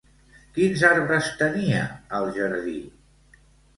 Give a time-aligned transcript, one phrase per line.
[0.55, 1.83] Quins arbres tenia
[2.21, 2.77] al jardí?